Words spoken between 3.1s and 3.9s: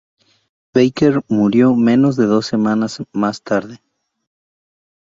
más tarde.